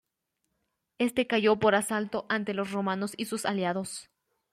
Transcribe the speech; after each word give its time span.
Este 0.97 1.27
cayó 1.27 1.57
por 1.59 1.75
asalto 1.75 2.25
ante 2.27 2.55
los 2.55 2.71
romanos 2.71 3.13
y 3.17 3.25
sus 3.25 3.45
aliados. 3.45 4.09